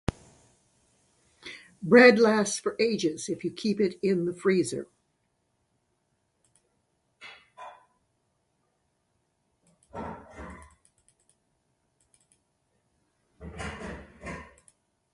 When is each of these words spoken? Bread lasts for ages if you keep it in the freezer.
Bread 1.83 2.17
lasts 2.17 2.59
for 2.59 2.75
ages 2.79 3.29
if 3.29 3.43
you 3.43 3.51
keep 3.51 3.79
it 3.79 3.99
in 4.01 4.25
the 4.25 4.33
freezer. 4.33 4.87